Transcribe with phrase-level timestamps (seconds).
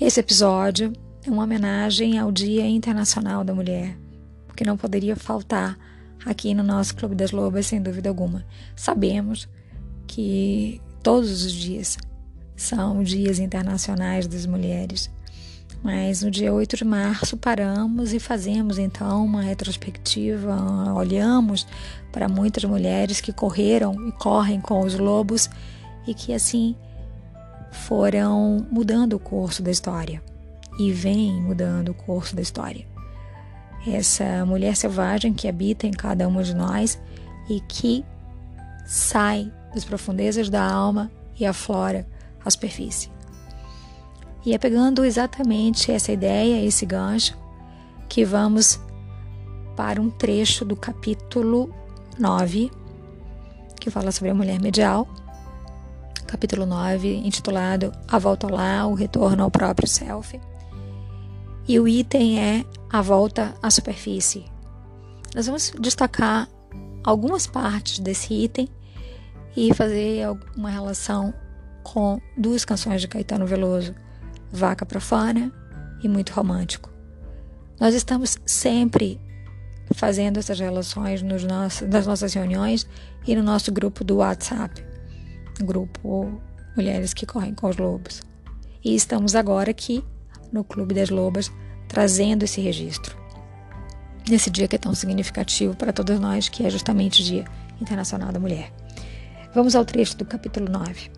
[0.00, 0.92] Esse episódio
[1.24, 3.96] é uma homenagem ao Dia Internacional da Mulher,
[4.56, 5.78] que não poderia faltar
[6.26, 8.44] aqui no nosso Clube das Lobas, sem dúvida alguma.
[8.74, 9.48] Sabemos
[10.06, 11.96] que todos os dias
[12.56, 15.08] são dias internacionais das mulheres,
[15.82, 21.66] mas no dia 8 de março paramos e fazemos então uma retrospectiva, olhamos
[22.10, 25.48] para muitas mulheres que correram e correm com os lobos
[26.06, 26.76] e que assim
[27.70, 30.22] foram mudando o curso da história
[30.78, 32.86] e vem mudando o curso da história.
[33.86, 37.00] Essa mulher selvagem que habita em cada um de nós
[37.48, 38.04] e que
[38.86, 42.06] sai das profundezas da alma e aflora
[42.44, 43.10] a superfície.
[44.44, 47.36] E é pegando exatamente essa ideia, esse gancho,
[48.08, 48.80] que vamos
[49.76, 51.72] para um trecho do capítulo
[52.18, 52.70] 9,
[53.80, 55.08] que fala sobre a mulher medial,
[56.32, 60.40] capítulo 9, intitulado A Volta Lá, o Retorno ao Próprio Self.
[61.68, 64.46] E o item é A Volta à Superfície.
[65.34, 66.48] Nós vamos destacar
[67.04, 68.66] algumas partes desse item
[69.54, 71.34] e fazer uma relação
[71.82, 73.94] com duas canções de Caetano Veloso,
[74.50, 75.52] Vaca Profana
[76.02, 76.90] e Muito Romântico.
[77.78, 79.20] Nós estamos sempre
[79.92, 82.86] fazendo essas relações nos nossos, nas nossas reuniões
[83.26, 84.91] e no nosso grupo do WhatsApp
[85.60, 86.40] grupo
[86.76, 88.22] Mulheres que Correm com os Lobos.
[88.84, 90.02] E estamos agora aqui
[90.52, 91.50] no Clube das Lobas
[91.88, 93.16] trazendo esse registro.
[94.28, 97.44] Nesse dia que é tão significativo para todos nós, que é justamente o Dia
[97.80, 98.72] Internacional da Mulher.
[99.54, 101.10] Vamos ao trecho do capítulo 9.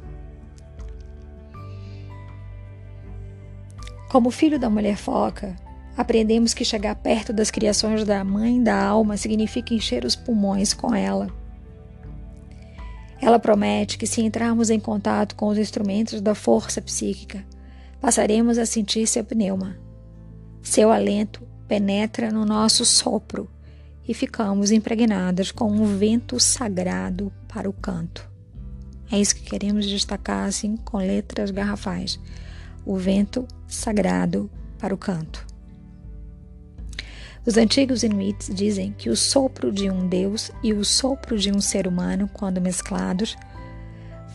[4.11, 5.55] Como filho da mulher foca,
[5.97, 10.95] aprendemos que chegar perto das criações da mãe da alma significa encher os pulmões com
[10.95, 11.29] ela
[13.25, 17.43] ela promete que, se entrarmos em contato com os instrumentos da força psíquica,
[17.99, 19.79] passaremos a sentir seu pneuma.
[20.61, 23.49] Seu alento penetra no nosso sopro
[24.07, 28.31] e ficamos impregnadas com um vento sagrado para o canto.
[29.11, 32.21] É isso que queremos destacar assim com letras garrafais.
[32.85, 35.47] O vento sagrado para o canto.
[37.47, 41.61] Os antigos Inuits dizem que o sopro de um deus e o sopro de um
[41.61, 43.37] ser humano, quando mesclados,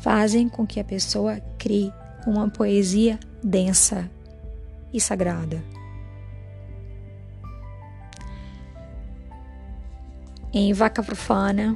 [0.02, 1.92] fazem com que a pessoa crie
[2.28, 4.09] uma poesia densa
[4.94, 5.64] e sagrada.
[10.53, 11.75] Em Vaca Profana,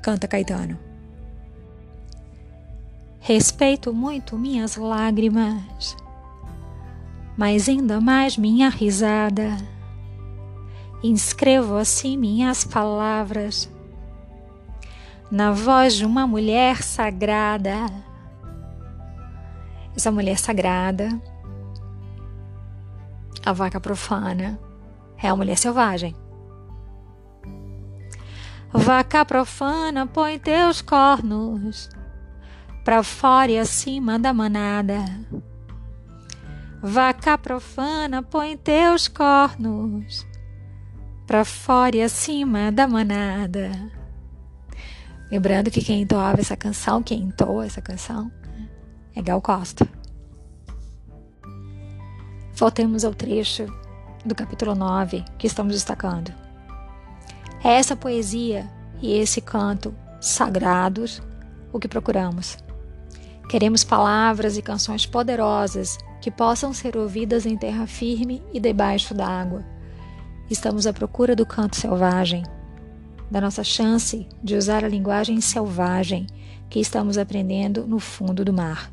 [0.00, 0.78] canta Caetano.
[3.18, 5.96] Respeito muito minhas lágrimas
[7.36, 9.56] mas ainda mais minha risada.
[11.02, 13.70] Inscrevo assim minhas palavras
[15.30, 17.86] na voz de uma mulher sagrada.
[19.96, 21.08] Essa mulher sagrada,
[23.44, 24.58] a vaca profana,
[25.22, 26.16] é a mulher selvagem.
[28.72, 31.88] Vaca profana, põe teus cornos
[32.84, 35.04] pra fora e acima da manada.
[36.86, 40.26] Vaca profana, põe teus cornos
[41.26, 43.70] pra fora e acima da manada.
[45.30, 48.30] Lembrando que quem entoava essa canção, quem entoa essa canção,
[49.16, 49.88] é Gal Costa.
[52.52, 53.64] Voltemos ao trecho
[54.22, 56.34] do capítulo 9 que estamos destacando.
[57.64, 61.22] É essa poesia e esse canto sagrados
[61.72, 62.58] o que procuramos.
[63.48, 69.62] Queremos palavras e canções poderosas que possam ser ouvidas em terra firme e debaixo d'água.
[70.50, 72.42] Estamos à procura do canto selvagem,
[73.30, 76.26] da nossa chance de usar a linguagem selvagem
[76.70, 78.90] que estamos aprendendo no fundo do mar.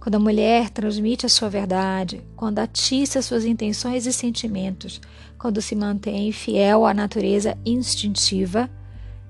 [0.00, 5.02] Quando a mulher transmite a sua verdade, quando atiça suas intenções e sentimentos,
[5.38, 8.70] quando se mantém fiel à natureza instintiva,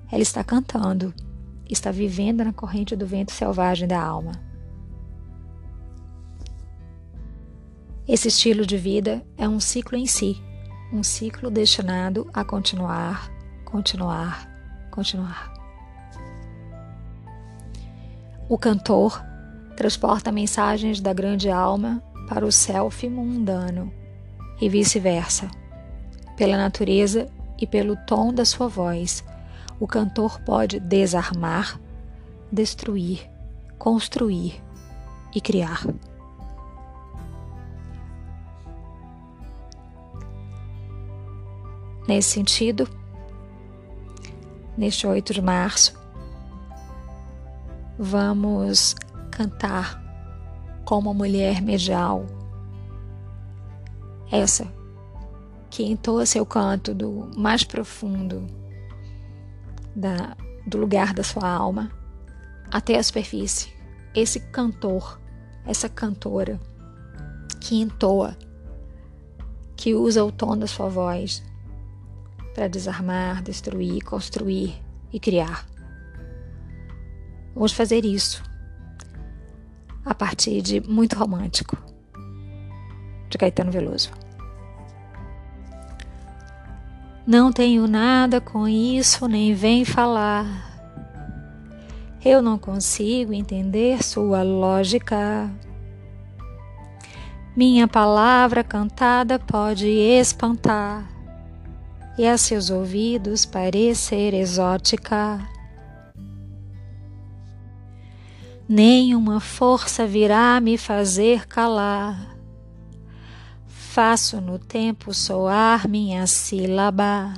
[0.09, 1.13] ela está cantando,
[1.69, 4.44] está vivendo na corrente do vento selvagem da alma.
[8.07, 10.39] Esse estilo de vida é um ciclo em si,
[10.93, 13.31] um ciclo destinado a continuar,
[13.65, 14.47] continuar,
[14.91, 15.51] continuar.
[18.47, 19.19] O cantor
[19.75, 21.99] transporta mensagens da grande alma
[22.29, 23.91] para o self mundano
[24.61, 25.49] e vice-versa.
[26.37, 27.27] Pela natureza
[27.59, 29.23] e pelo tom da sua voz,
[29.79, 31.81] o cantor pode desarmar,
[32.51, 33.27] destruir,
[33.79, 34.61] construir
[35.33, 35.81] e criar.
[42.07, 42.87] Nesse sentido,
[44.77, 45.97] neste 8 de março,
[47.97, 48.95] vamos
[49.31, 50.03] cantar
[50.85, 52.27] como mulher medial.
[54.31, 54.71] Essa
[55.69, 58.45] que entoa seu canto do mais profundo
[59.95, 60.37] da,
[60.67, 61.91] do lugar da sua alma
[62.71, 63.73] até a superfície.
[64.13, 65.19] Esse cantor,
[65.65, 66.59] essa cantora
[67.59, 68.37] que entoa,
[69.75, 71.43] que usa o tom da sua voz
[72.55, 74.81] para desarmar, destruir, construir
[75.11, 75.67] e criar.
[77.53, 78.41] Vamos fazer isso
[80.05, 81.77] a partir de Muito Romântico,
[83.29, 84.09] de Caetano Veloso.
[87.27, 90.45] Não tenho nada com isso, nem vem falar.
[92.23, 95.51] Eu não consigo entender sua lógica.
[97.55, 101.14] Minha palavra cantada pode espantar
[102.17, 105.39] e a seus ouvidos parecer exótica.
[108.67, 112.35] Nenhuma força virá me fazer calar
[113.95, 117.33] faço no tempo soar minha sílaba.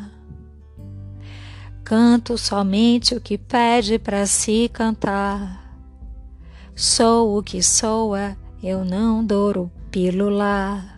[1.83, 5.79] Canto somente o que pede para se cantar.
[6.75, 10.96] Sou o que soa, eu não douro pílula.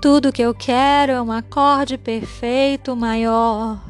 [0.00, 3.80] Tudo que eu quero é um acorde perfeito maior.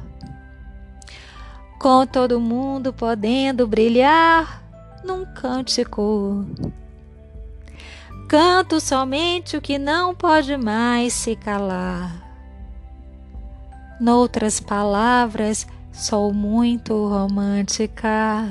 [1.79, 4.63] Com todo mundo podendo brilhar
[5.05, 6.45] num cântico
[8.31, 12.13] Canto somente o que não pode mais se calar.
[14.01, 18.49] Noutras palavras, sou muito romântica.